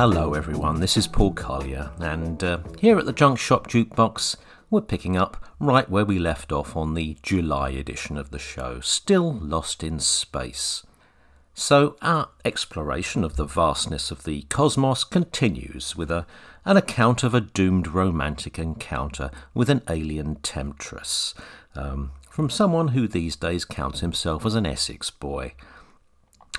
[0.00, 4.36] Hello everyone, this is Paul Collier, and uh, here at the Junk Shop Jukebox,
[4.70, 8.80] we're picking up right where we left off on the July edition of the show,
[8.80, 10.86] still lost in space.
[11.52, 16.26] So, our exploration of the vastness of the cosmos continues with a,
[16.64, 21.34] an account of a doomed romantic encounter with an alien temptress,
[21.74, 25.52] um, from someone who these days counts himself as an Essex boy.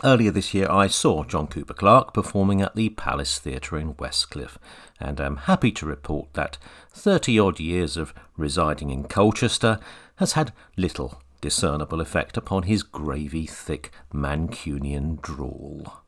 [0.04, 4.58] Earlier this year, I saw John Cooper Clarke performing at the Palace Theatre in Westcliff,
[5.00, 6.58] and am happy to report that
[6.92, 9.80] 30 odd years of residing in Colchester
[10.16, 16.02] has had little discernible effect upon his gravy thick Mancunian drawl.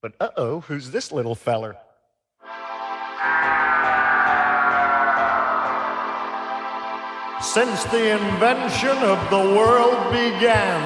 [0.00, 1.76] But uh oh, who's this little feller?
[7.40, 10.80] Since the invention of the world began,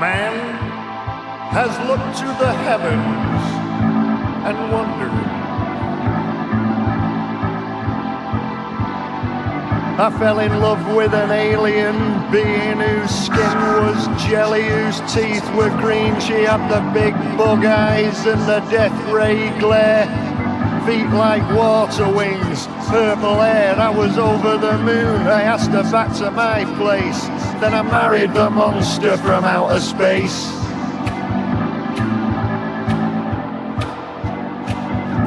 [0.00, 0.59] man
[1.50, 3.42] has looked to the heavens
[4.46, 5.10] and wondered.
[9.98, 11.96] I fell in love with an alien
[12.30, 16.18] being whose skin was jelly, whose teeth were green.
[16.20, 20.06] She had the big bug eyes and the death ray glare.
[20.86, 23.74] Feet like water wings, purple hair.
[23.74, 25.26] I was over the moon.
[25.26, 27.24] I asked her back to my place.
[27.60, 30.60] Then I married the monster from outer space.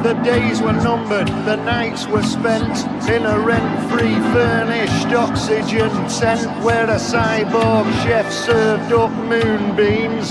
[0.04, 2.76] The days were numbered, the nights were spent
[3.08, 10.28] in a rent-free furnished oxygen tent where a cyborg chef served up moonbeams,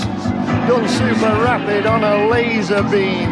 [0.68, 3.28] done super rapid on a laser beam.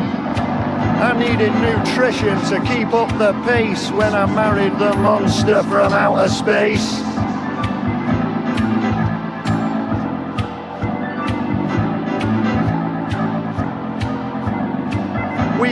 [1.01, 6.29] I needed nutrition to keep up the pace when I married the monster from outer
[6.29, 7.12] space.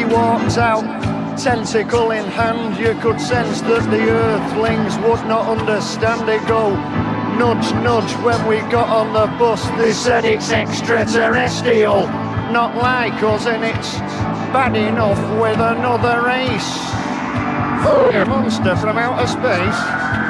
[0.01, 2.79] We walked out, tentacle in hand.
[2.79, 6.41] You could sense that the earthlings would not understand it.
[6.49, 6.71] Go
[7.37, 9.63] nudge, nudge when we got on the bus.
[9.77, 12.07] They said it's extraterrestrial,
[12.51, 13.99] not like us, and it's
[14.57, 16.73] bad enough with another race.
[17.85, 20.30] Oh, monster from outer space.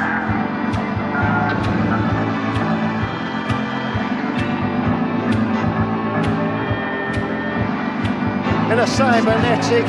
[8.71, 9.85] In a cybernetic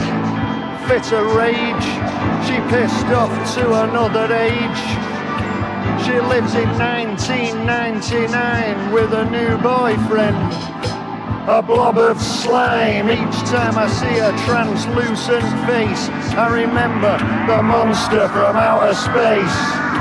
[0.89, 1.85] fit of rage.
[2.45, 4.83] She pissed off to another age.
[6.05, 10.53] She lives in 1999 with a new boyfriend.
[11.49, 13.09] A blob of slime.
[13.09, 19.53] Each time I see a translucent face, I remember the monster from outer space.
[19.53, 19.92] Space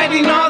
[0.00, 0.49] fighting all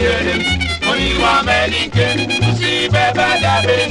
[0.00, 0.34] jèrè
[0.90, 2.10] oníwà mẹ́lìkẹ́
[2.58, 3.82] sí bẹ́bá dábẹ́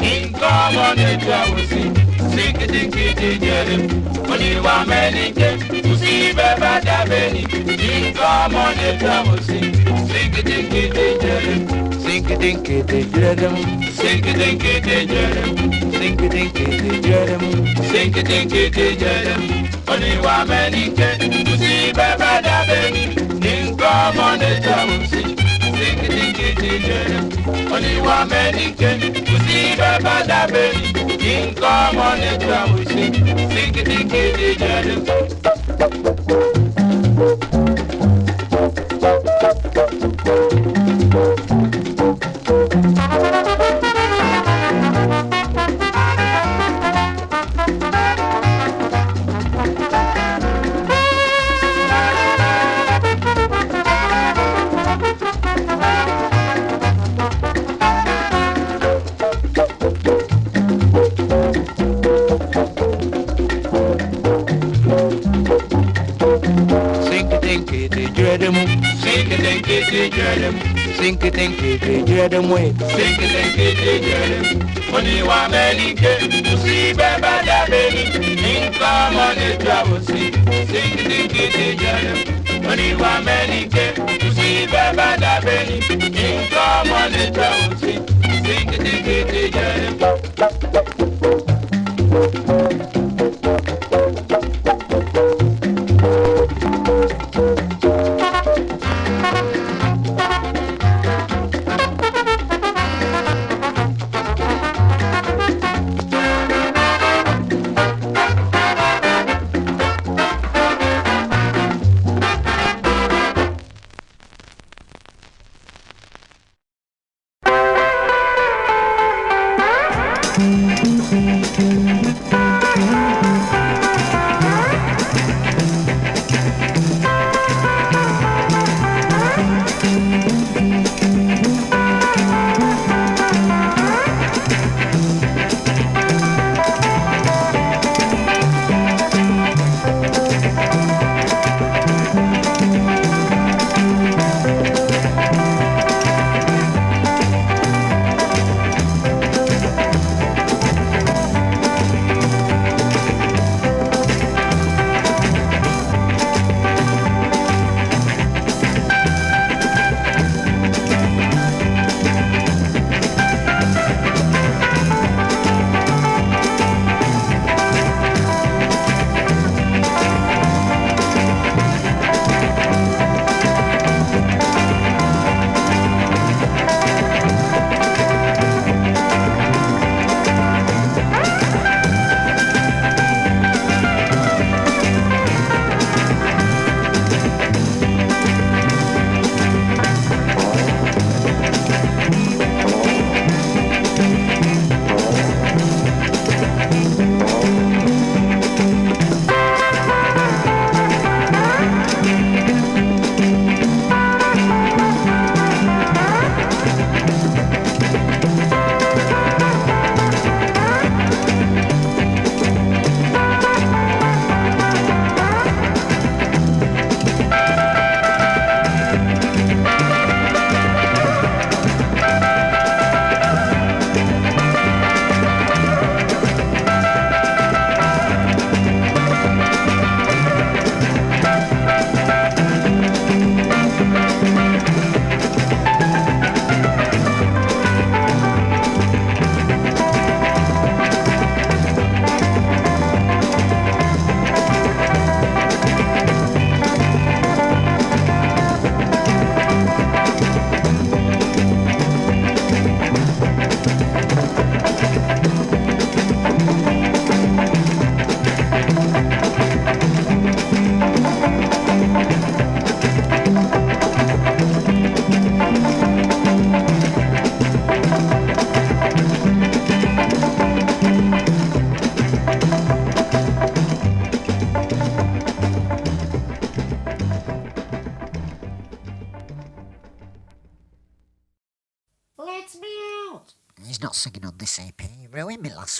[0.00, 1.82] nǹkan ọmọdé jáwó sí
[2.32, 3.76] síkìtìkìtì jèrè
[4.32, 5.52] oníwà mẹ́lìkẹ́
[6.00, 7.24] sí bẹ́bá dábẹ́
[7.80, 9.58] nǹkan ọmọdé jáwó sí
[10.10, 11.54] síkìtìkìtì jèrè
[12.04, 13.48] síkìtìkìtì jèrè
[13.98, 15.44] síkìtìkìtì jèrè
[15.98, 17.36] síkìtìkìtì jèrè
[17.90, 18.86] síkìtìkìtì
[19.92, 21.10] oni wa mẹ́lìkẹ́
[21.60, 22.80] sí bẹ́bá dabe,
[23.42, 25.11] nǹkan ọmọdé jáwó sí
[26.62, 27.18] ti ṣeré
[27.74, 28.90] oníwà mẹ́nìkè
[29.28, 30.68] kò sí bàbá dàbẹ̀
[31.22, 33.04] ní nǹkan ọmọ nígbà wò ṣe
[33.52, 35.31] síkìtìkì ti.
[71.34, 72.70] tẹ́ǹkì kejì ẹ̀dẹ̀ mú ẹ̀.
[72.96, 74.40] tẹ́ǹkì tẹ́ǹkì kejì ẹ̀dẹ̀
[74.96, 76.14] oníwà mẹ́nìkẹ́
[76.46, 78.02] kùsì bẹ́ẹ̀ bá dábẹ́ ní
[78.62, 80.20] nǹkan ọmọ lè ju àwòsí.
[80.70, 81.96] tẹ́ǹkì tẹ́ǹkì kejì ẹ̀dẹ̀
[82.70, 83.86] oníwà mẹ́nìkẹ́
[84.20, 85.76] kùsì bẹ́ẹ̀ bá dábẹ́ ní
[86.36, 87.92] nǹkan ọmọ lè ju àwòsí.
[88.44, 90.91] tẹ́ǹkì tẹ́ǹkì kejì ẹ̀dẹ̀.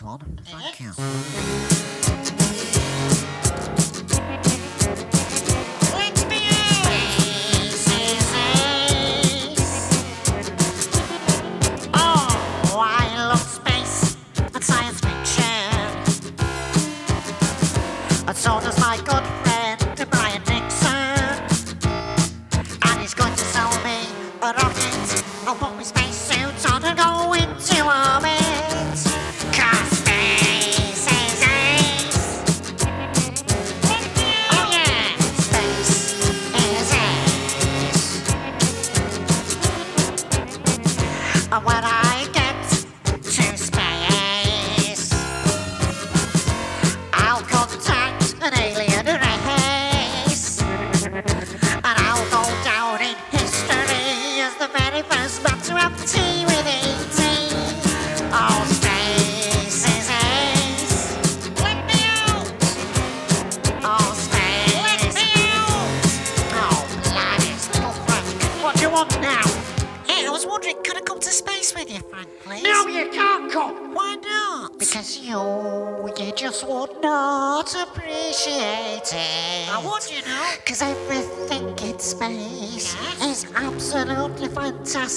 [0.03, 0.62] One.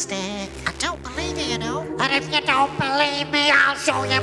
[0.04, 1.80] I don't believe you, you know.
[2.02, 4.15] And if you don't believe me, I'll show you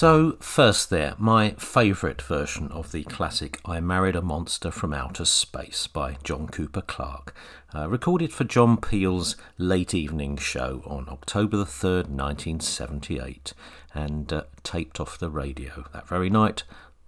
[0.00, 5.26] So, first there, my favourite version of the classic I Married a Monster from Outer
[5.26, 7.34] Space by John Cooper Clarke,
[7.74, 13.52] uh, recorded for John Peel's late evening show on October the 3rd, 1978,
[13.92, 16.62] and uh, taped off the radio that very night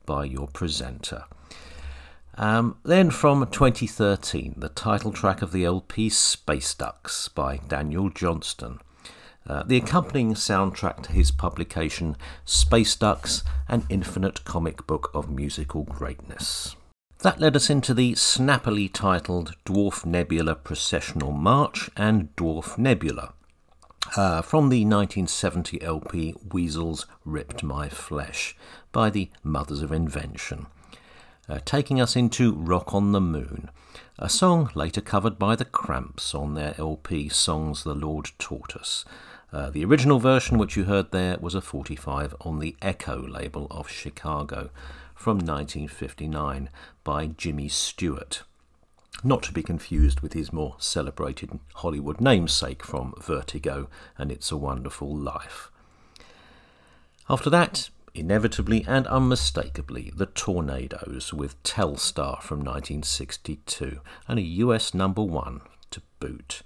[0.04, 1.24] by your presenter.
[2.34, 8.80] Um, then from 2013, the title track of the LP Space Ducks by Daniel Johnston.
[9.46, 15.82] Uh, the accompanying soundtrack to his publication Space Ducks, an infinite comic book of musical
[15.82, 16.76] greatness.
[17.22, 23.32] That led us into the snappily titled Dwarf Nebula Processional March and Dwarf Nebula,
[24.16, 28.56] uh, from the 1970 LP Weasels Ripped My Flesh
[28.90, 30.66] by the Mothers of Invention,
[31.48, 33.70] uh, taking us into Rock on the Moon,
[34.18, 39.04] a song later covered by the Cramps on their LP Songs the Lord Taught Us.
[39.52, 43.66] Uh, the original version, which you heard there, was a 45 on the Echo label
[43.70, 44.70] of Chicago
[45.14, 46.70] from 1959
[47.04, 48.44] by Jimmy Stewart.
[49.22, 54.56] Not to be confused with his more celebrated Hollywood namesake from Vertigo and It's a
[54.56, 55.70] Wonderful Life.
[57.28, 65.22] After that, inevitably and unmistakably, The Tornados with Telstar from 1962 and a US number
[65.22, 65.60] one
[65.90, 66.62] to boot.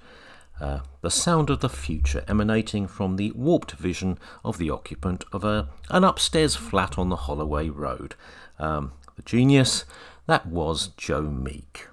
[0.60, 5.44] Uh, the sound of the future emanating from the warped vision of the occupant of
[5.44, 8.14] a, an upstairs flat on the Holloway Road.
[8.58, 9.84] Um, the genius,
[10.26, 11.88] that was Joe Meek.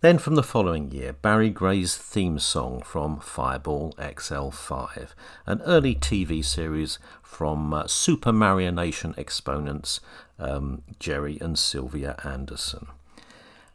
[0.00, 5.10] Then from the following year, Barry Gray's theme song from Fireball XL5,
[5.44, 10.00] an early TV series from uh, Super Marionation exponents
[10.38, 12.86] um, Jerry and Sylvia Anderson.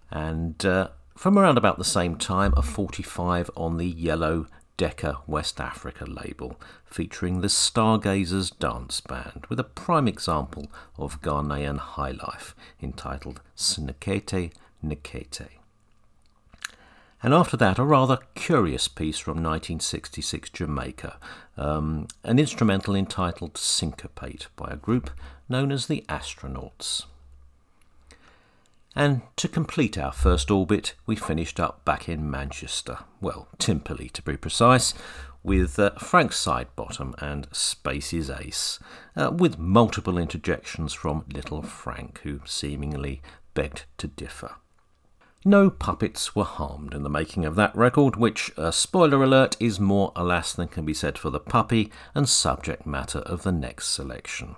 [0.10, 4.47] And uh, from around about the same time, a 45 on the yellow
[4.78, 11.80] Decca West Africa label, featuring the Stargazers Dance Band, with a prime example of Ghanaian
[11.80, 14.51] highlife entitled Snekete
[14.84, 15.47] Nekete.
[17.23, 21.17] And after that, a rather curious piece from 1966 Jamaica,
[21.58, 25.10] um, an instrumental entitled Syncopate by a group
[25.47, 27.06] known as the Astronauts.
[28.95, 34.21] And to complete our first orbit, we finished up back in Manchester, well, Timperley to
[34.21, 34.93] be precise,
[35.43, 38.79] with uh, Frank Sidebottom and Space's Ace,
[39.15, 43.21] uh, with multiple interjections from Little Frank, who seemingly
[43.53, 44.55] begged to differ.
[45.43, 49.79] No puppets were harmed in the making of that record, which, uh, spoiler alert, is
[49.79, 53.89] more alas than can be said for the puppy and subject matter of the next
[53.89, 54.55] selection.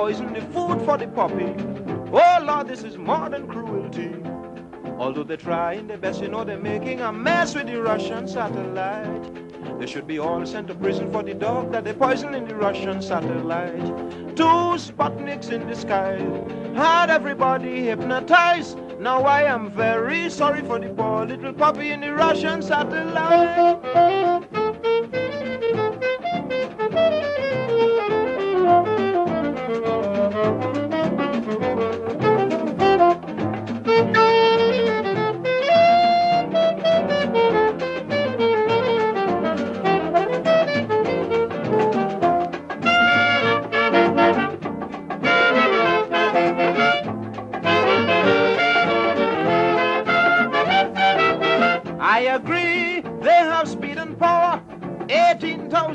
[0.00, 1.54] Poison the food for the puppy.
[2.10, 4.10] Oh Lord, this is more than cruelty.
[4.96, 9.78] Although they're trying their best, you know they're making a mess with the Russian satellite.
[9.78, 12.54] They should be all sent to prison for the dog that they poisoned in the
[12.54, 14.36] Russian satellite.
[14.36, 16.16] Two Sputniks in the sky
[16.74, 18.78] had everybody hypnotized.
[18.98, 24.59] Now I am very sorry for the poor little puppy in the Russian satellite.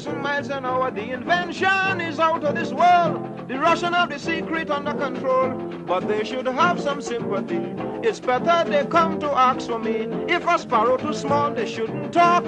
[0.05, 0.91] 18,000 miles an hour.
[0.91, 3.47] The invention is out of this world.
[3.47, 5.57] The Russian have the secret under control.
[5.87, 7.73] But they should have some sympathy.
[8.07, 10.07] It's better they come to ask for me.
[10.27, 12.43] If a sparrow too small, they shouldn't talk.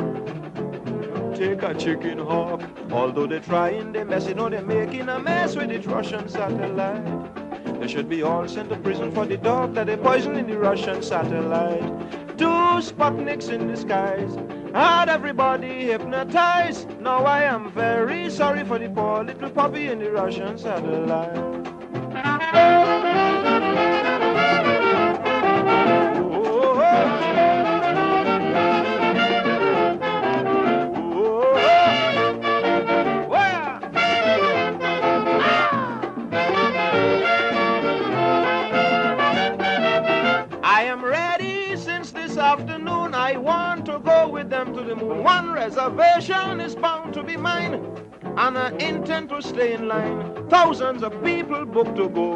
[1.35, 2.61] Take a chicken hawk.
[2.91, 7.79] Although they're trying their mess, you know they're making a mess with the Russian satellite.
[7.79, 10.57] They should be all sent to prison for the dog that they poisoned in the
[10.57, 11.81] Russian satellite.
[12.37, 14.35] Two Sputniks in disguise
[14.73, 16.89] had everybody hypnotized.
[16.99, 21.76] Now I am very sorry for the poor little puppy in the Russian satellite.
[45.67, 47.73] Reservation is bound to be mine,
[48.37, 50.47] and I intend to stay in line.
[50.47, 52.29] Thousands of people booked to go.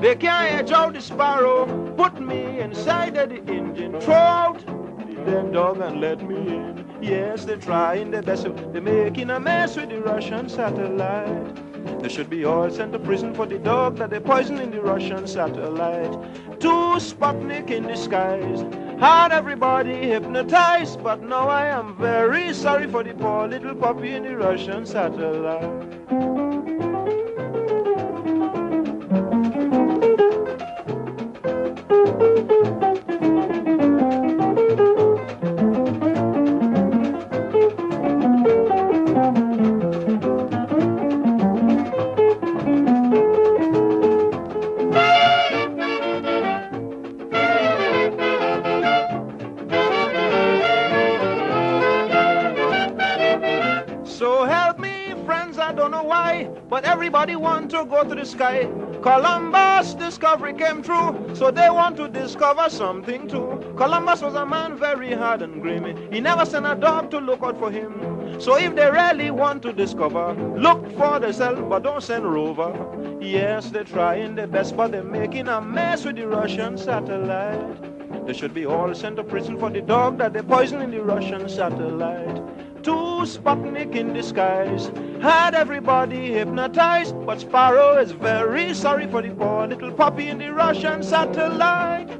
[0.00, 1.66] They can't edge out the sparrow.
[1.96, 4.00] Put me inside of the engine.
[4.00, 4.60] Throw out
[5.08, 6.88] the dead dog and let me in.
[7.02, 8.46] Yes, they're trying their best.
[8.72, 12.00] They're making a mess with the Russian satellite.
[12.02, 14.80] They should be all sent to prison for the dog that they poisoned in the
[14.80, 16.12] Russian satellite.
[16.60, 18.62] Two Sputnik in disguise
[19.04, 24.22] had everybody hypnotized, but now I am very sorry for the poor little puppy in
[24.22, 25.93] the Russian satellite.
[58.24, 58.68] Sky.
[59.02, 63.74] Columbus' discovery came true, so they want to discover something too.
[63.76, 65.94] Columbus was a man very hard and grimy.
[66.10, 68.40] He never sent a dog to look out for him.
[68.40, 72.72] So if they really want to discover, look for themselves, but don't send rover.
[73.20, 78.26] Yes, they're trying their best, but they're making a mess with the Russian satellite.
[78.26, 81.02] They should be all sent to prison for the dog that they poisoned in the
[81.02, 82.53] Russian satellite.
[83.24, 84.88] Two Sputnik in disguise
[85.22, 90.52] had everybody hypnotized, but Sparrow is very sorry for the poor little puppy in the
[90.52, 92.10] Russian satellite.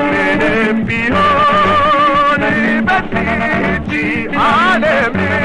[0.00, 2.42] Benim piyon
[2.88, 4.06] betici
[4.46, 5.38] alemim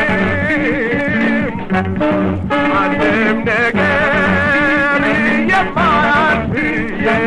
[2.50, 7.18] Madem ne geriye partiye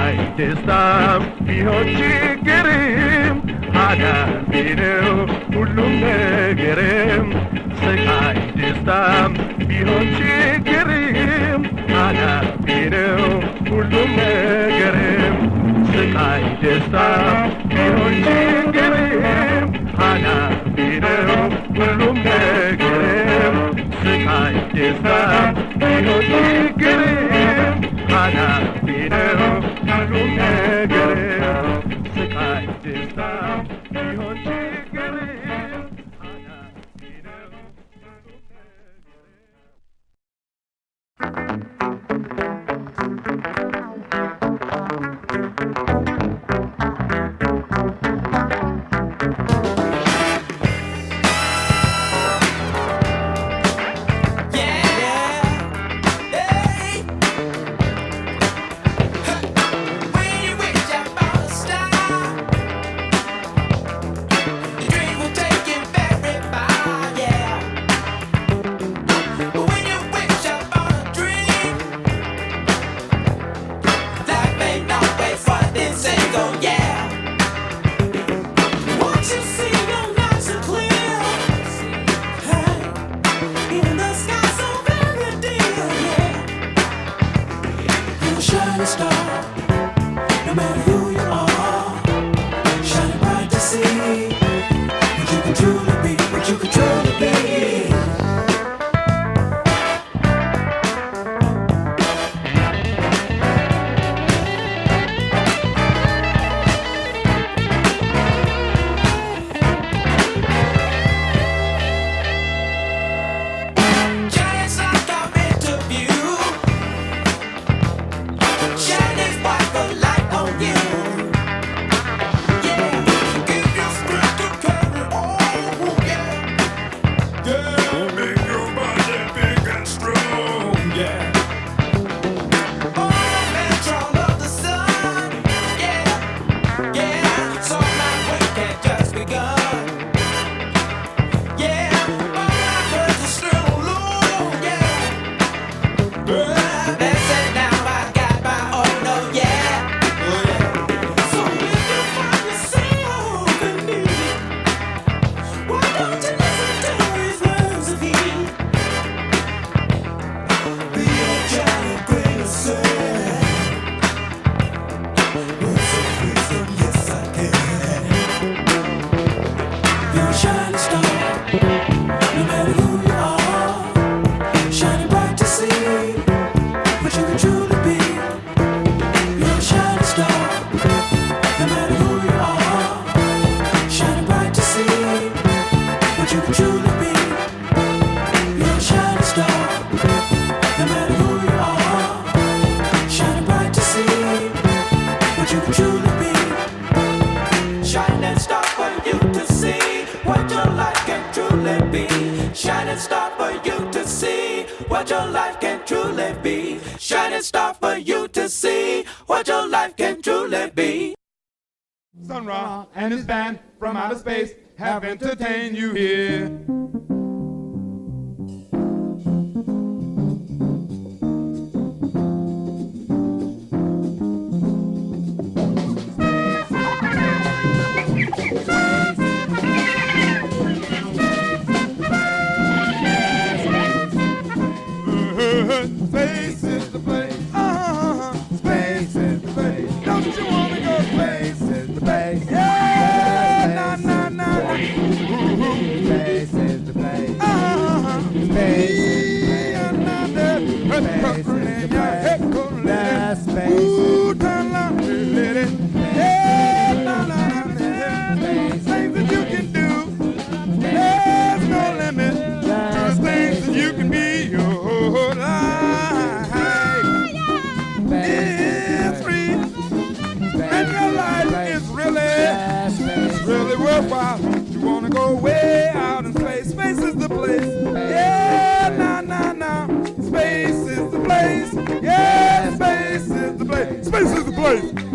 [0.00, 3.36] Aytestam piyoncik gerim
[3.74, 4.16] Hala
[4.52, 7.33] benim kulum ne gerim
[8.86, 9.32] ሀብታም
[9.68, 11.62] ቢሆን ችግርም
[11.92, 12.64] ኃላፊ
[12.94, 13.22] ነው
[13.68, 15.36] ሁሉም ነገርም
[15.90, 16.96] ስቃይ ደስታ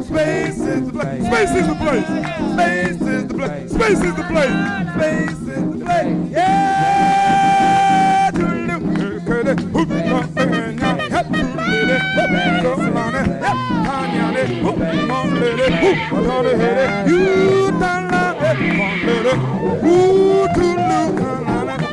[0.09, 1.23] Space is the place.
[1.23, 2.07] Space is the place.
[2.53, 3.71] Space is the place.
[3.71, 4.49] Space is the place.
[4.95, 6.31] Space is the place.
[6.31, 6.59] Yeah.
[17.05, 18.57] You don't love it,
[19.85, 21.19] Ooh, to look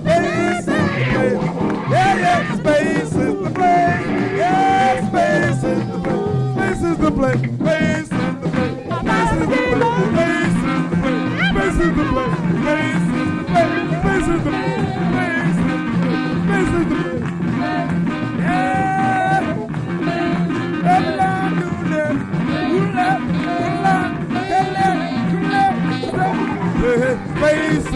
[0.00, 0.72] space is the
[1.12, 1.42] place.
[1.90, 4.06] Yeah, yeah, space is the place.
[4.38, 6.54] Yeah, space is the place.
[6.54, 7.55] Space is the place.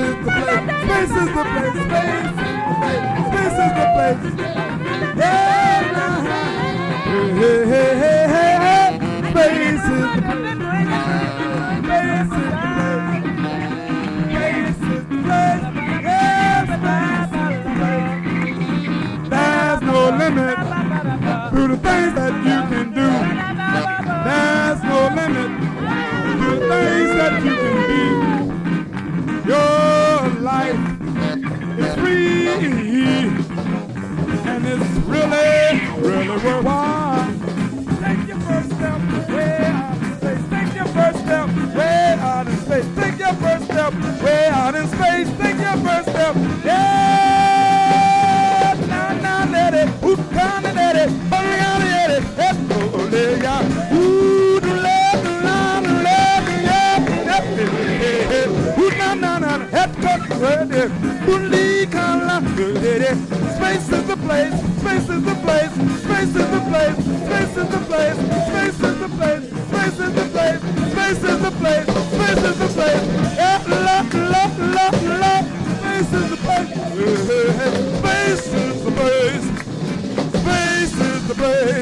[0.00, 0.70] is the place.
[0.84, 1.76] Space is the place.
[1.80, 2.30] Space,
[2.90, 3.10] is the place.
[3.10, 4.18] Space is the place.
[11.70, 13.24] Space is the place.
[14.30, 15.64] Space is the place.
[16.02, 18.16] Yeah, space is the place.
[19.30, 20.56] There's no limit
[21.52, 23.08] to the things that you can do.
[24.26, 25.50] There's no limit
[26.26, 27.89] to the things that you can do.
[35.10, 37.32] Really, really worthwhile.
[38.02, 40.44] Take your first step way out in space.
[40.50, 42.88] Take your first step way out in space.
[42.96, 43.92] Take your first step
[44.22, 45.28] way out in space.
[45.38, 46.34] Take your first step.
[47.60, 49.88] Yeah, na na let it.
[50.04, 51.10] Ooh, na na let it.
[51.32, 52.22] Oh, yeah, let it.
[52.38, 53.94] Hey, oh, yeah, yeah.
[53.96, 54.74] Ooh, do the
[55.46, 56.96] line, let it, yeah,
[57.28, 58.46] yeah, hey, hey.
[58.80, 60.82] Ooh, na na na, head touch, ready.
[61.26, 63.12] Bully color, ready.
[63.56, 65.72] Space is the Space is the place.
[66.04, 66.96] Space is the place.
[67.26, 68.18] Space is the place.
[68.46, 69.44] Space is the place.
[69.70, 70.60] Space is the place.
[70.92, 71.86] Space is the place.
[72.14, 73.04] Space is the place.
[73.34, 74.44] Yeah, la la
[75.18, 75.34] la.
[75.80, 76.70] Space is the place.
[77.98, 79.46] Space is the place.
[80.40, 81.79] Space is the place.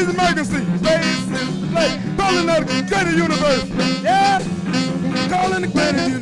[0.00, 0.80] These emergency is
[1.70, 2.00] play.
[2.16, 3.68] Calling out the greater universe.
[4.02, 4.38] Yeah,
[5.28, 6.19] Calling the greater universe.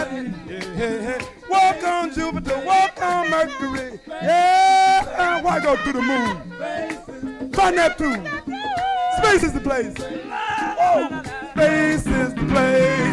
[0.00, 0.34] Saturn.
[0.48, 1.22] Yeah.
[1.50, 2.58] Walk on Jupiter.
[2.64, 4.00] Walk on Mercury.
[4.08, 5.42] Yeah.
[5.42, 7.52] Why go to the moon?
[7.52, 8.24] Try Neptune.
[9.18, 9.92] Space is the place.
[11.52, 13.09] Space is the place.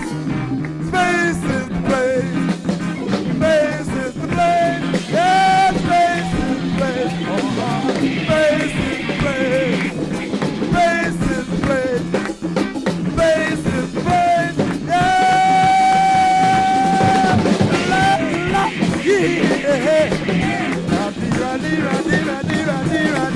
[21.68, 23.27] dira, dira, dira, dira.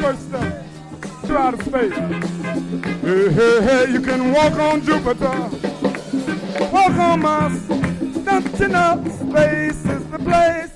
[0.00, 0.64] First step
[1.26, 1.94] to outer space.
[3.02, 5.50] Hey, hey, hey, you can walk on Jupiter.
[6.72, 7.68] Walk on Mars.
[8.58, 10.69] You know space is the place?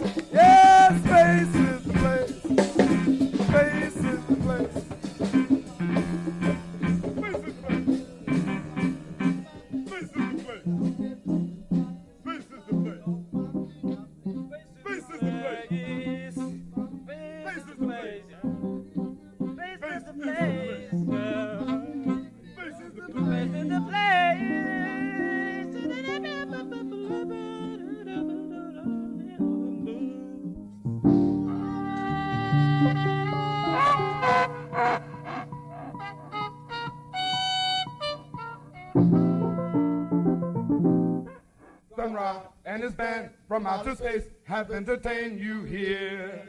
[43.55, 46.43] From outer space have entertained you here.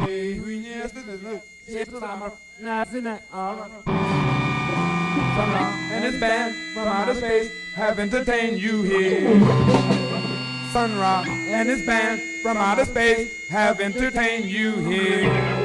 [0.00, 1.42] Hey, who yes, this is Luke.
[1.68, 2.32] Yes, summer.
[2.60, 3.58] Nothing at all.
[3.58, 3.86] Sun
[5.46, 9.40] Ra and his band from outer space have entertained you here.
[10.72, 15.61] Sun Ra and his band from outer space have entertained you here.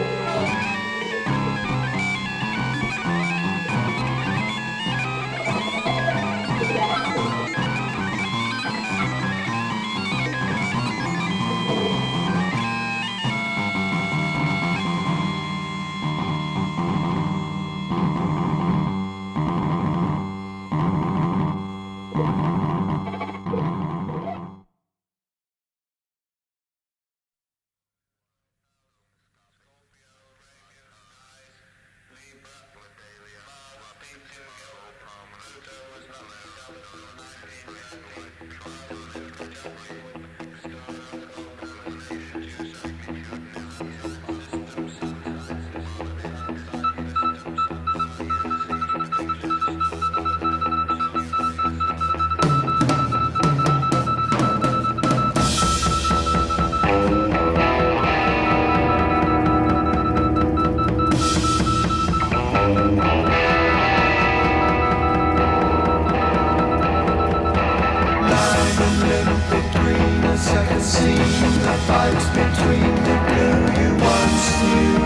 [71.85, 74.97] Fight between the blue you once knew.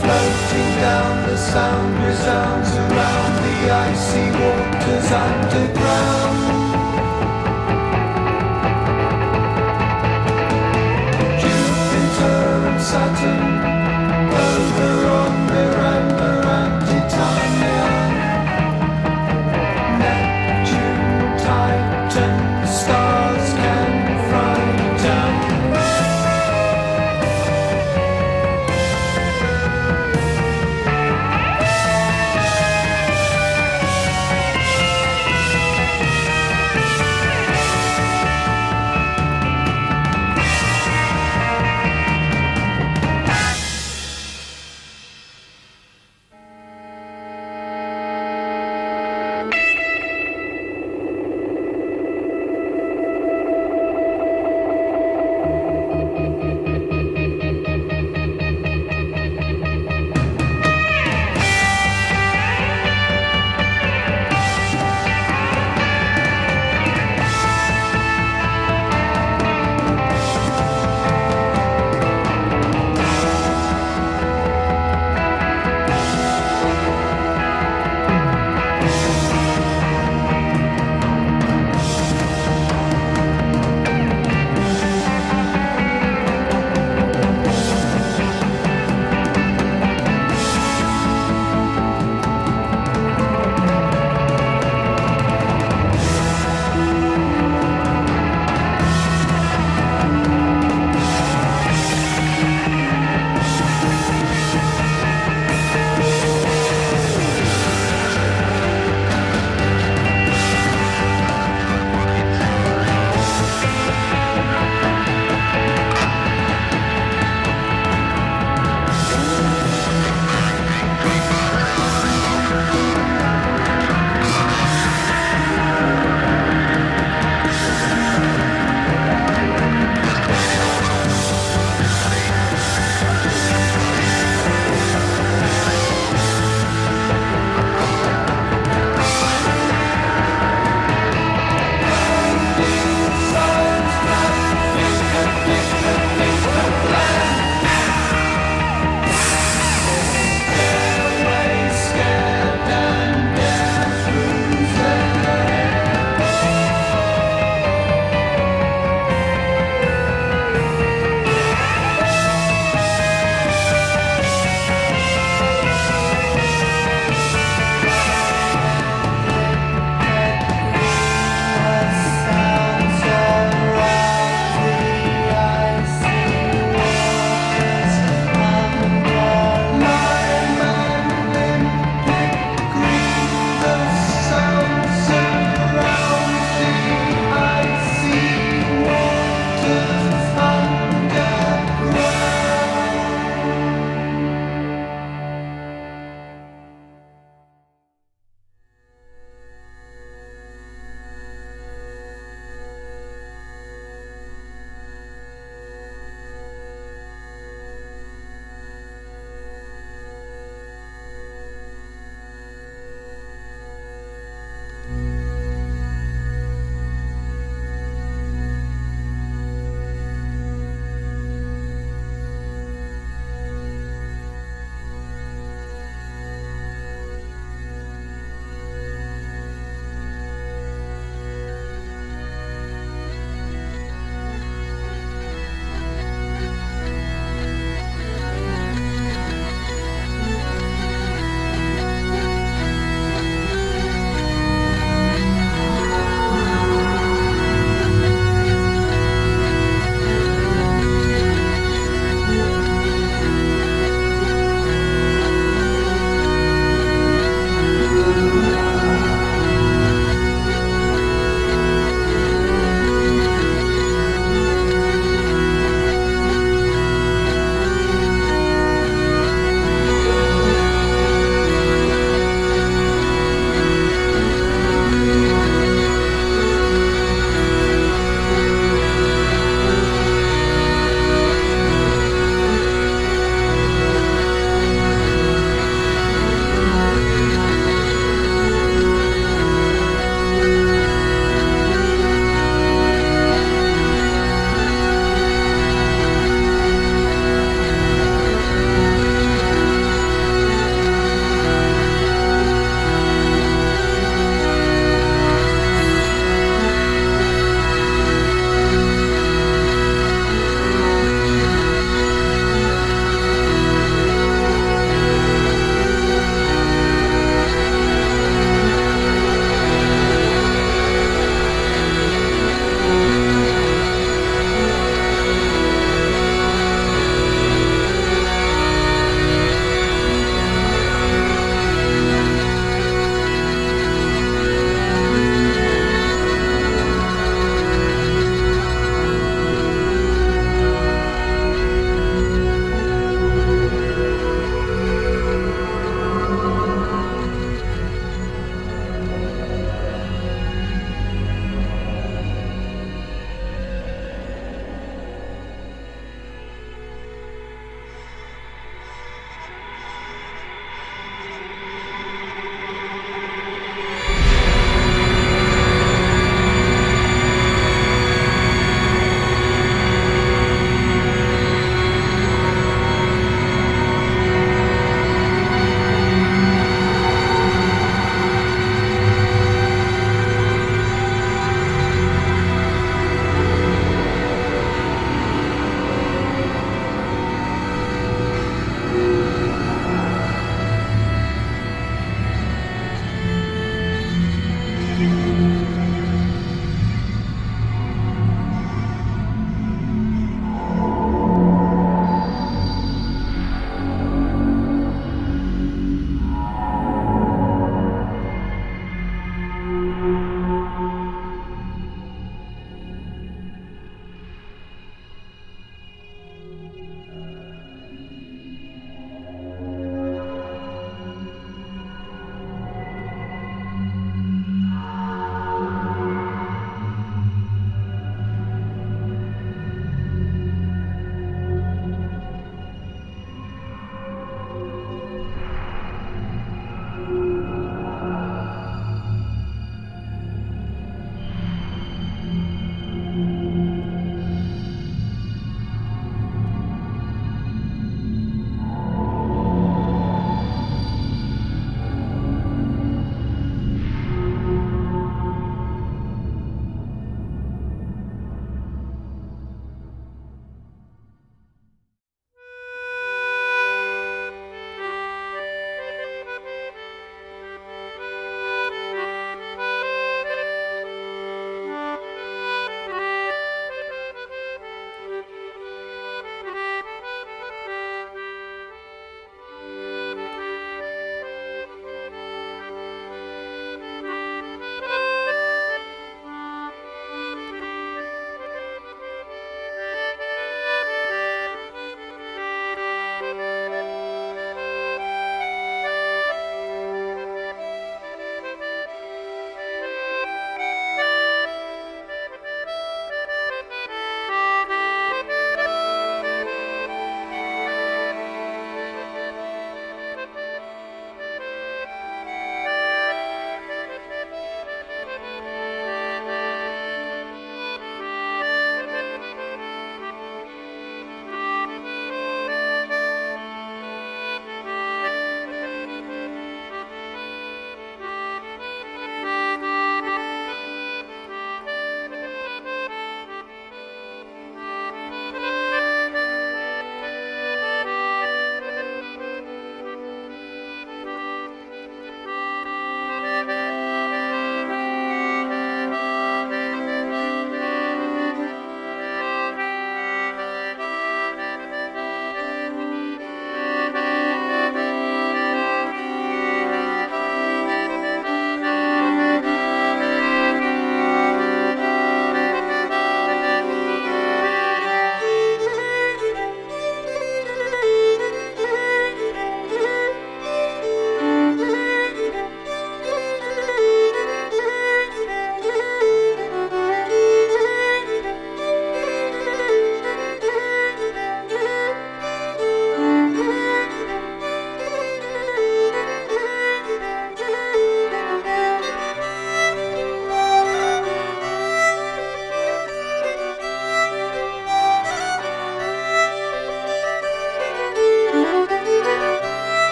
[0.00, 6.53] Floating down the sound resounds around the icy waters underground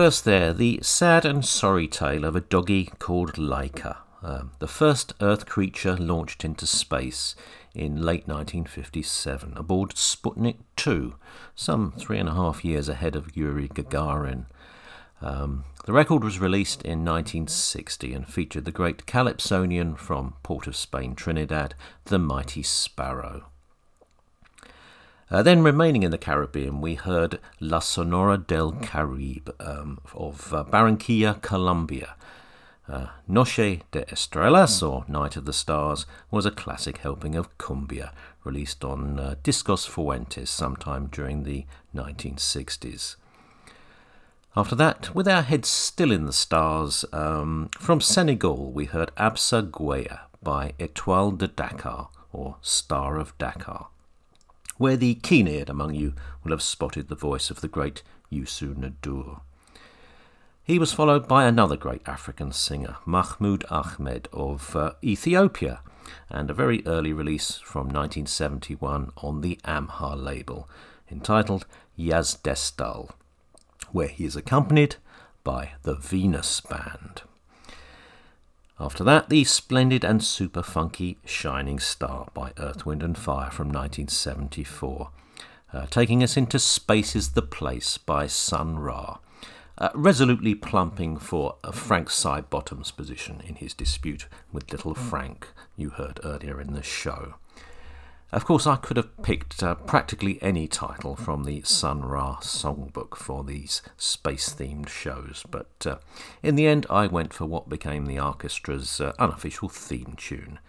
[0.00, 5.12] First, there, the sad and sorry tale of a doggy called Laika, um, the first
[5.20, 7.36] Earth creature launched into space
[7.74, 11.16] in late 1957 aboard Sputnik 2,
[11.54, 14.46] some three and a half years ahead of Yuri Gagarin.
[15.20, 20.76] Um, the record was released in 1960 and featured the great Calypsonian from Port of
[20.76, 21.74] Spain, Trinidad,
[22.06, 23.49] the Mighty Sparrow.
[25.32, 30.64] Uh, then, remaining in the Caribbean, we heard La Sonora del Caribe um, of uh,
[30.64, 32.16] Barranquilla, Colombia.
[32.88, 38.10] Uh, Noche de Estrellas, or Night of the Stars, was a classic helping of cumbia,
[38.42, 43.14] released on uh, Discos Fuentes sometime during the 1960s.
[44.56, 49.70] After that, with our heads still in the stars, um, from Senegal we heard Absa
[49.70, 53.90] Gueye by Etoile de Dakar, or Star of Dakar
[54.80, 58.02] where the keen eared among you will have spotted the voice of the great
[58.32, 59.42] Youssou N'Dour.
[60.62, 65.80] He was followed by another great African singer, Mahmoud Ahmed of uh, Ethiopia,
[66.30, 70.66] and a very early release from 1971 on the Amha label,
[71.10, 71.66] entitled
[71.98, 73.10] Yazdestal,
[73.92, 74.96] where he is accompanied
[75.44, 77.20] by the Venus Band.
[78.80, 83.68] After that, the splendid and super funky Shining Star by Earth, Wind and Fire from
[83.68, 85.10] 1974,
[85.74, 89.18] uh, taking us into Space is the Place by Sun Ra,
[89.76, 95.90] uh, resolutely plumping for uh, Frank Sidebottom's position in his dispute with Little Frank, you
[95.90, 97.34] heard earlier in the show.
[98.32, 103.16] Of course, I could have picked uh, practically any title from the Sun Ra songbook
[103.16, 105.96] for these space themed shows, but uh,
[106.40, 110.60] in the end, I went for what became the orchestra's uh, unofficial theme tune.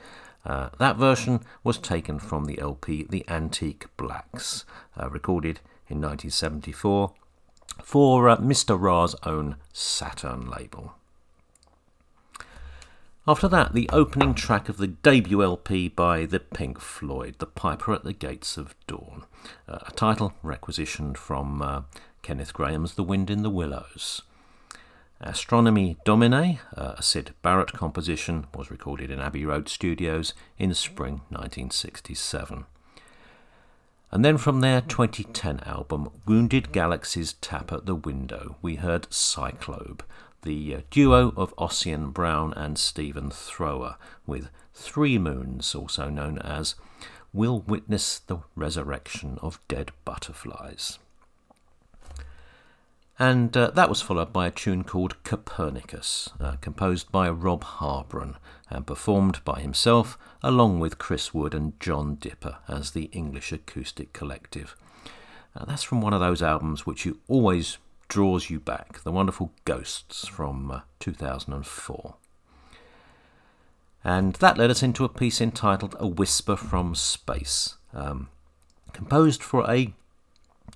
[0.43, 4.65] Uh, that version was taken from the LP The Antique Blacks,
[4.99, 7.13] uh, recorded in 1974
[7.83, 8.79] for uh, Mr.
[8.79, 10.95] Ra's own Saturn label.
[13.31, 17.93] After that, the opening track of the debut LP by the Pink Floyd, The Piper
[17.93, 19.23] at the Gates of Dawn,
[19.69, 21.83] uh, a title requisitioned from uh,
[22.23, 24.23] Kenneth Grahame's The Wind in the Willows.
[25.21, 31.21] Astronomy Domine, uh, a Syd Barrett composition, was recorded in Abbey Road Studios in spring
[31.29, 32.65] 1967.
[34.11, 40.01] And then from their 2010 album, Wounded Galaxies Tap at the Window, we heard Cyclobe,
[40.43, 43.95] the uh, duo of Ossian Brown and Stephen Thrower,
[44.25, 46.75] with Three Moons, also known as
[47.33, 50.99] Will Witness the Resurrection of Dead Butterflies.
[53.19, 58.35] And uh, that was followed by a tune called Copernicus, uh, composed by Rob Harbron
[58.67, 64.11] and performed by himself, along with Chris Wood and John Dipper as the English Acoustic
[64.11, 64.75] Collective.
[65.55, 67.77] Uh, that's from one of those albums which you always
[68.11, 72.15] draws you back, the wonderful Ghosts from uh, 2004.
[74.03, 78.27] And that led us into a piece entitled A Whisper from Space, um,
[78.91, 79.93] composed for a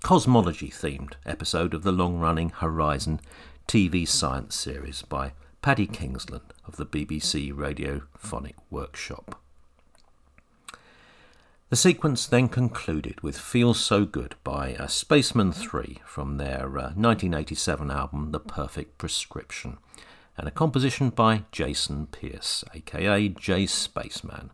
[0.01, 3.19] cosmology themed episode of the long running Horizon
[3.67, 9.41] TV science series by Paddy Kingsland of the BBC Radiophonic Workshop.
[11.75, 16.95] The sequence then concluded with Feels So Good by uh, Spacemen 3 from their uh,
[16.95, 19.77] 1987 album The Perfect Prescription,
[20.37, 24.51] and a composition by Jason Pierce, aka J Spaceman,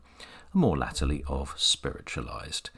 [0.52, 2.70] more latterly of Spiritualized.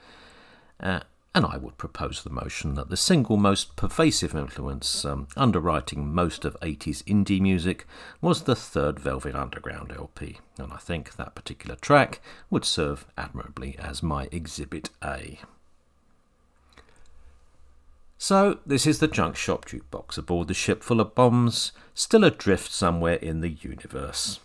[0.78, 1.00] Uh,
[1.34, 6.44] and I would propose the motion that the single most pervasive influence um, underwriting most
[6.44, 7.86] of 80s indie music
[8.20, 12.20] was the third Velvet Underground LP, and I think that particular track
[12.50, 15.40] would serve admirably as my Exhibit A.
[18.16, 22.70] So, this is the junk shop jukebox aboard the ship full of bombs, still adrift
[22.70, 24.38] somewhere in the universe.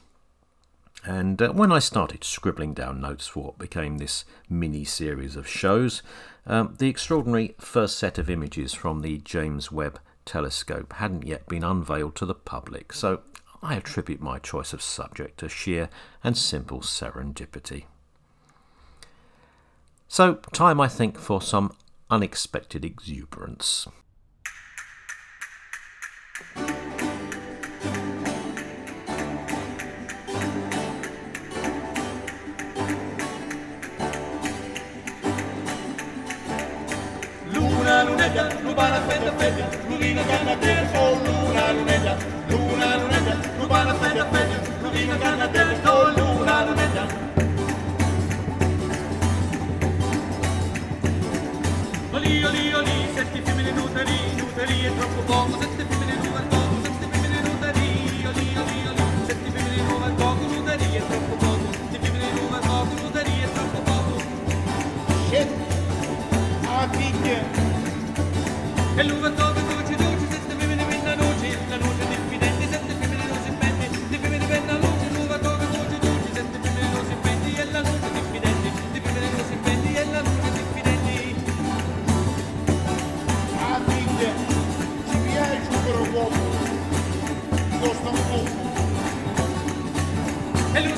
[1.05, 5.47] And uh, when I started scribbling down notes for what became this mini series of
[5.47, 6.03] shows,
[6.45, 11.63] um, the extraordinary first set of images from the James Webb telescope hadn't yet been
[11.63, 13.21] unveiled to the public, so
[13.61, 15.89] I attribute my choice of subject to sheer
[16.23, 17.85] and simple serendipity.
[20.07, 21.73] So, time I think for some
[22.09, 23.87] unexpected exuberance.
[38.29, 44.77] Lunetta, rubana, aspetta, aspetta, Luna, canna, del, oh, luna, lunetta, luna, lunetta, rubana, aspetta, aspetta,
[44.81, 47.07] Luna, canna, del, oh, luna, lunetta.
[52.11, 56.75] Oli, oli, oli, sette femmine nuteri, nuteri è troppo poco, sette femmine nuove al poco,
[56.83, 61.71] sette femmine nuteri, oli, oli, oli, sette femmine nuove al poco, nuteri è troppo poco,
[61.71, 64.21] sette femmine nuove al poco, nuteri è troppo poco.
[65.29, 65.49] Shit,
[66.65, 67.68] ah, figlia.
[68.99, 73.51] E l'uva poco, dolce, dolce, sette femmine penna luce, la luce diffidente, sette femmine si
[73.57, 77.79] pende, sette femmine penna luce, l'uva poco, dolce, dolce, sette femmine si pendi, e la
[77.79, 81.15] luce diffidente, sette femmine si pendi, e la luce diffidente.
[83.55, 84.31] Ah, figlia,
[85.09, 86.43] ci piace però poco,
[87.79, 88.43] costa un po'.
[90.73, 90.93] E lui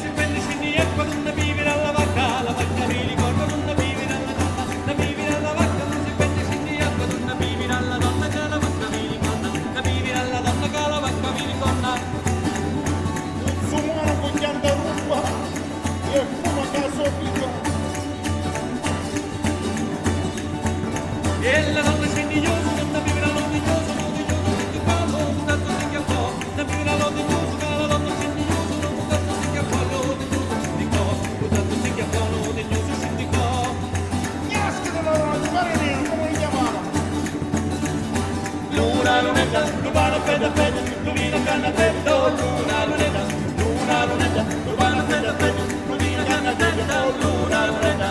[39.42, 43.24] lunetta, cubana fredda fredda, cubina canna fredda, oh, luna lunetta,
[43.58, 48.10] luna lunetta, cubana fredda fredda, cubina canna fredda, oh, luna lunetta.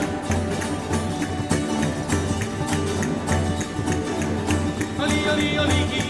[4.99, 6.10] Ali, ali, ali, ali.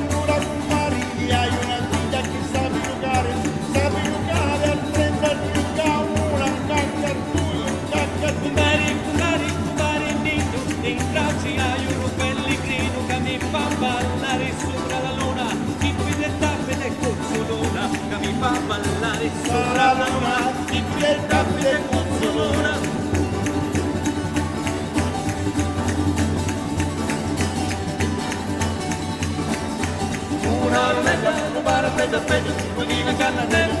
[32.11, 33.80] rubare fede fede, colina canna del oh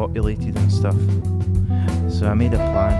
[0.00, 0.96] populated and stuff.
[2.10, 2.96] So I made a plan.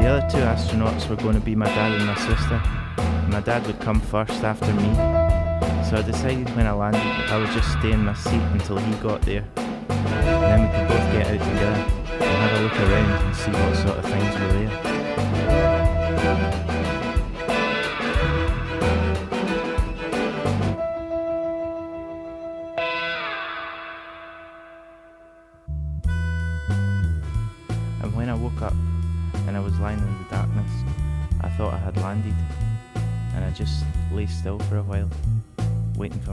[0.00, 2.58] The other two astronauts were going to be my dad and my sister.
[3.28, 4.94] My dad would come first after me,
[5.86, 8.94] so I decided when I landed I would just stay in my seat until he
[9.02, 9.44] got there.
[9.58, 11.84] And then we could both get out together
[12.24, 14.85] and have a look around and see what sort of things were there.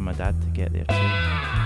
[0.04, 1.62] my dad to get there too.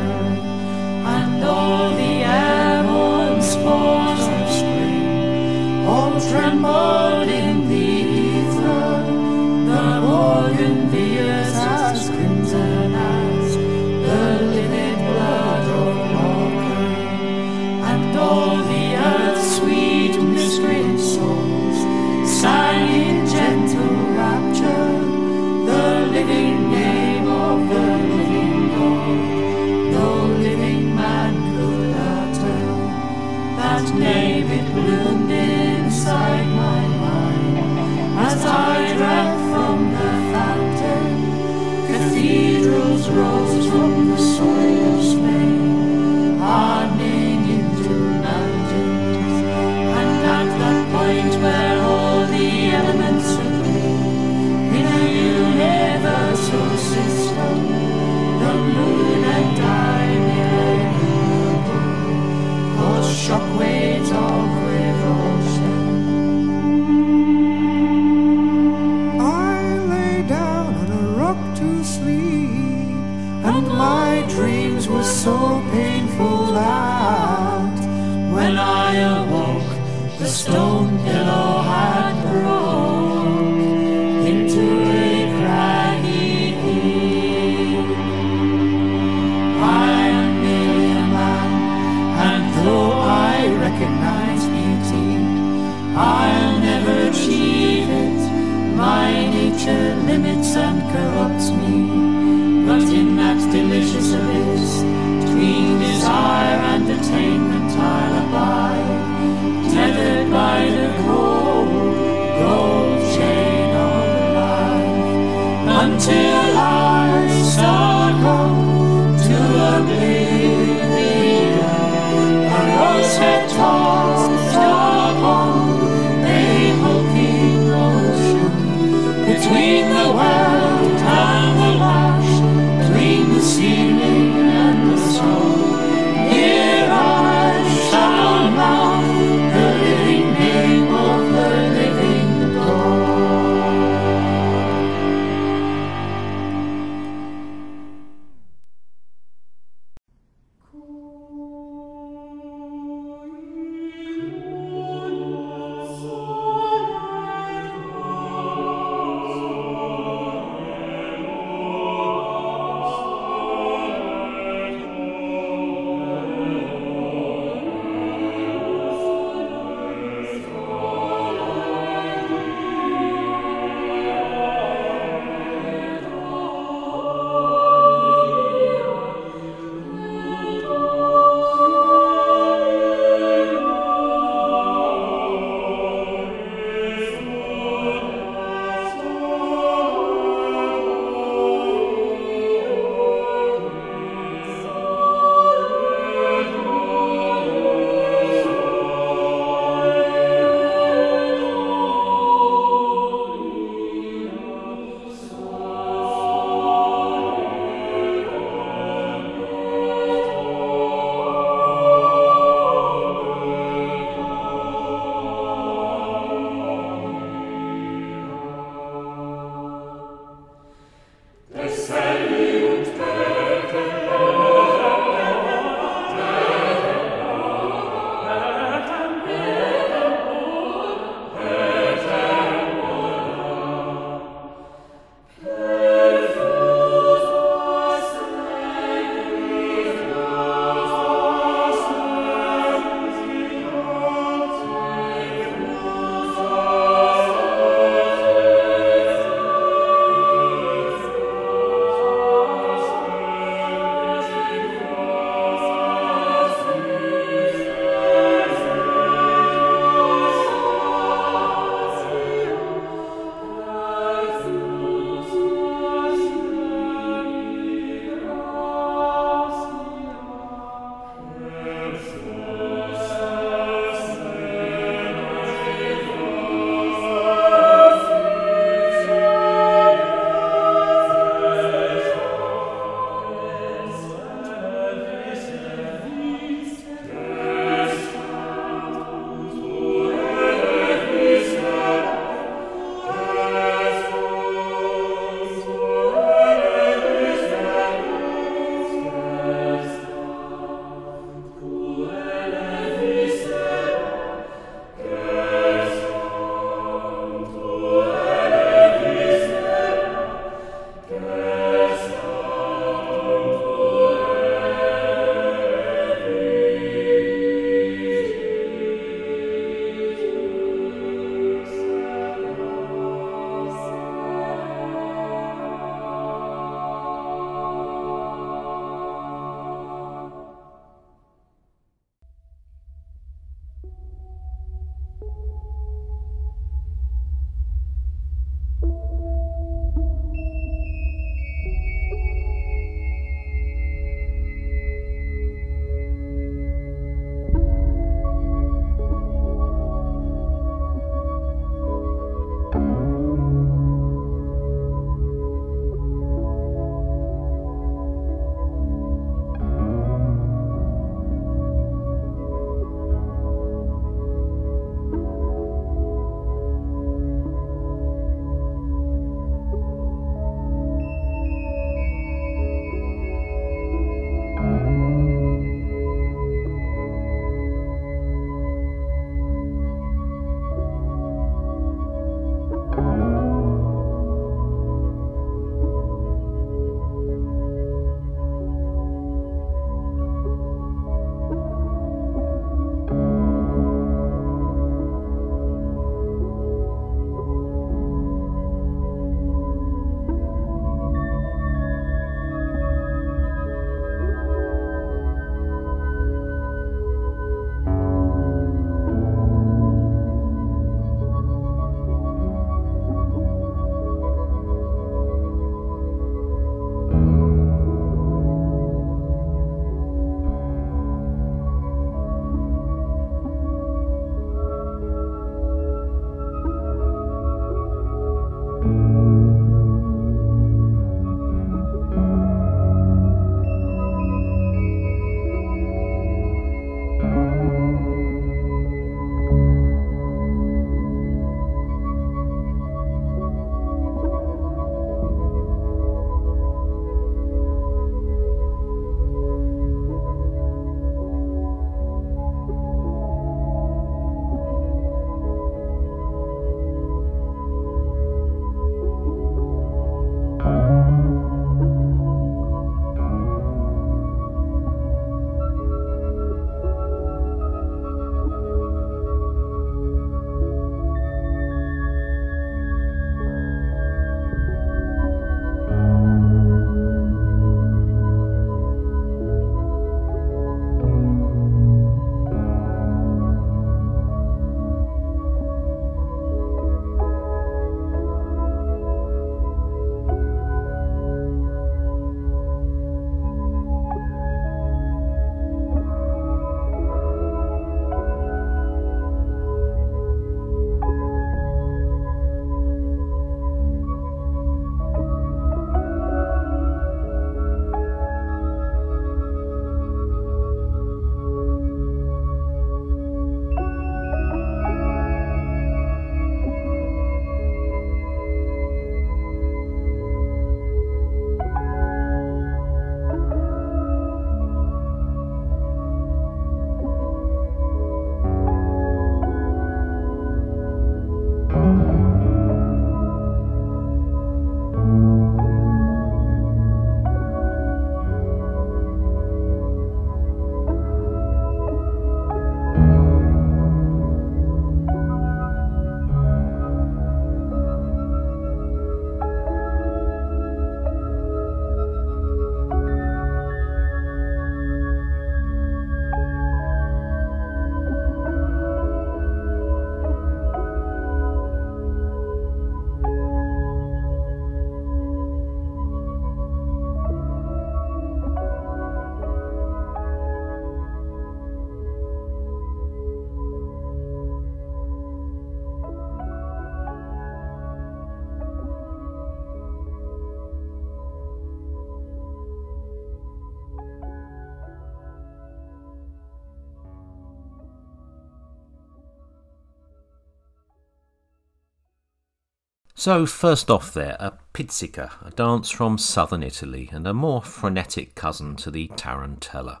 [593.16, 598.34] So, first off, there, a pizzica, a dance from southern Italy and a more frenetic
[598.34, 600.00] cousin to the tarantella,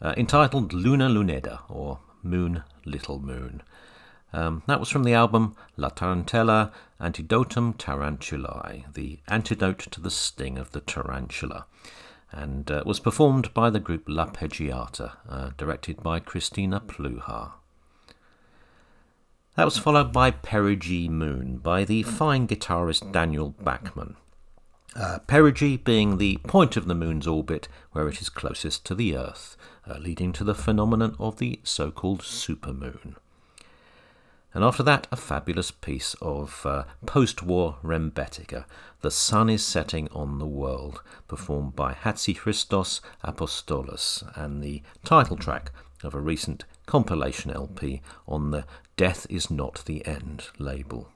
[0.00, 3.62] uh, entitled Luna Luneda, or Moon Little Moon.
[4.32, 10.56] Um, that was from the album La Tarantella Antidotum Tarantulae, the antidote to the sting
[10.56, 11.66] of the tarantula,
[12.32, 17.52] and uh, was performed by the group L'Arpeggiata, uh, directed by Christina Pluhar.
[19.56, 24.16] That was followed by Perigee Moon by the fine guitarist Daniel Bachman.
[24.94, 29.16] Uh, perigee being the point of the moon's orbit where it is closest to the
[29.16, 29.56] Earth,
[29.88, 33.14] uh, leading to the phenomenon of the so called supermoon.
[34.52, 38.66] And after that, a fabulous piece of uh, post war Rembetika,
[39.00, 45.72] The Sun is Setting on the World, performed by Hatzikristos Apostolos, and the title track
[46.02, 48.64] of a recent compilation LP on the
[48.96, 51.10] Death is Not the End label.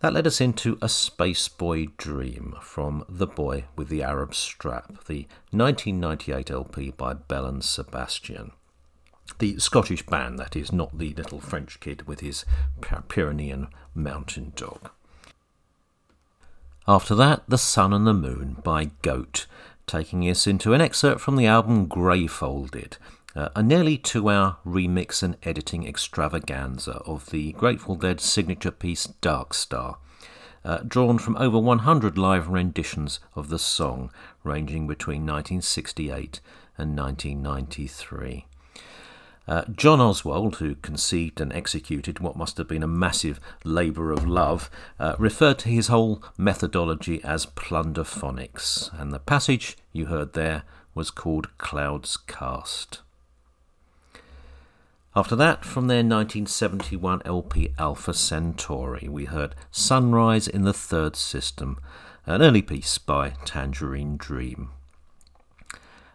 [0.00, 5.04] That led us into A Space Boy Dream from The Boy with the Arab Strap,
[5.04, 8.52] the 1998 LP by Belle and Sebastian.
[9.38, 12.46] The Scottish band, that is, not the little French kid with his
[12.80, 14.90] Pyrenean mountain dog.
[16.88, 19.46] After that, The Sun and the Moon by Goat,
[19.90, 22.96] taking us into an excerpt from the album Grayfolded,
[23.34, 29.06] uh, a nearly two hour remix and editing extravaganza of the Grateful Dead signature piece
[29.20, 29.98] Dark Star,
[30.64, 34.12] uh, drawn from over 100 live renditions of the song,
[34.44, 36.40] ranging between 1968
[36.78, 38.46] and 1993.
[39.48, 44.26] Uh, John Oswald, who conceived and executed what must have been a massive labour of
[44.26, 50.62] love, uh, referred to his whole methodology as plunderphonics, and the passage you heard there
[50.94, 53.00] was called Clouds Cast.
[55.16, 61.78] After that, from their 1971 LP Alpha Centauri, we heard Sunrise in the Third System,
[62.26, 64.70] an early piece by Tangerine Dream.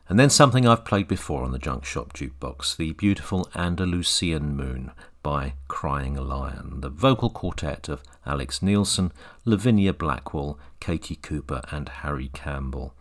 [0.07, 4.91] And then something I've played before on the Junk Shop Jukebox, the beautiful Andalusian Moon
[5.23, 9.09] by Crying Lion, the vocal quartet of Alex Neilson,
[9.45, 12.93] Lavinia Blackwell, Katie Cooper, and Harry Campbell.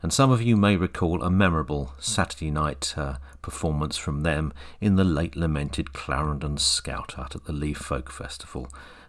[0.00, 4.94] And some of you may recall a memorable Saturday night uh, performance from them in
[4.94, 8.68] the late lamented Clarendon Scout Hut at the Leaf Folk Festival,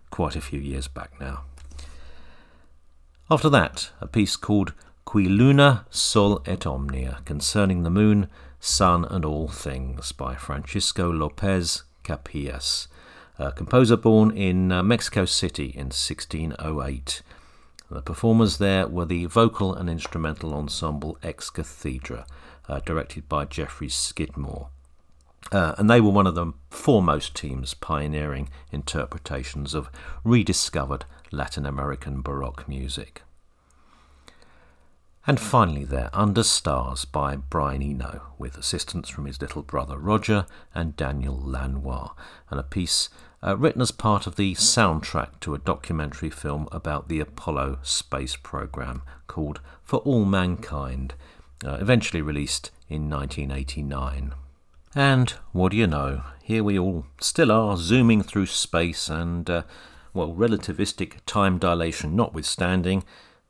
[0.09, 1.43] quite a few years back now.
[3.29, 4.73] After that, a piece called
[5.05, 8.27] Qui Luna, Sol et Omnia, concerning the moon,
[8.59, 12.87] sun, and all things, by Francisco Lopez Capillas,
[13.37, 17.21] a composer born in uh, Mexico City in 1608.
[17.89, 22.27] The performers there were the vocal and instrumental ensemble Ex Cathedra,
[22.67, 24.69] uh, directed by Jeffrey Skidmore.
[25.51, 29.89] Uh, and they were one of the foremost teams pioneering interpretations of
[30.23, 33.23] rediscovered Latin American Baroque music.
[35.29, 40.47] And finally, there, Under Stars by Brian Eno, with assistance from his little brother Roger
[40.73, 42.13] and Daniel Lanois,
[42.49, 43.09] and a piece
[43.45, 48.35] uh, written as part of the soundtrack to a documentary film about the Apollo space
[48.35, 51.13] program called For All Mankind,
[51.63, 54.33] uh, eventually released in 1989.
[54.95, 56.23] And what do you know?
[56.41, 59.61] Here we all still are, zooming through space, and, uh,
[60.11, 63.03] well, relativistic time dilation notwithstanding,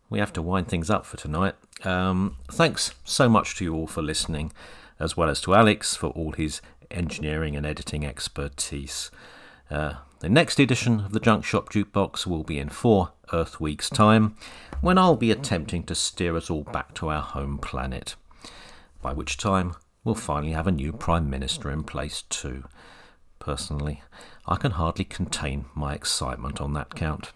[0.09, 1.55] we have to wind things up for tonight.
[1.83, 4.51] Um, thanks so much to you all for listening,
[4.99, 6.61] as well as to Alex for all his
[6.91, 9.11] engineering and editing expertise.
[9.71, 13.89] Uh, the next edition of the Junk Shop Jukebox will be in four Earth weeks'
[13.89, 14.35] time,
[14.81, 18.15] when I'll be attempting to steer us all back to our home planet.
[19.01, 22.65] By which time, we'll finally have a new Prime Minister in place too.
[23.39, 24.01] Personally,
[24.45, 27.31] I can hardly contain my excitement on that count.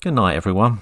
[0.00, 0.80] Good night, everyone.